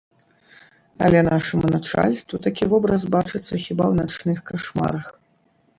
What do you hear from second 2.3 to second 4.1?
такі вобраз бачыцца хіба ў